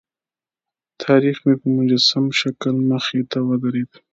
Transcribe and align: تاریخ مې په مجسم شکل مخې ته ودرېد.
تاریخ 1.03 1.37
مې 1.45 1.53
په 1.61 1.67
مجسم 1.77 2.25
شکل 2.39 2.75
مخې 2.89 3.21
ته 3.31 3.37
ودرېد. 3.47 3.91